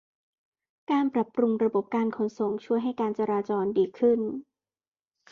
[0.91, 4.19] การปรับปรุงระบบการขนส่งช่วยให้การจราจรดีขึ้น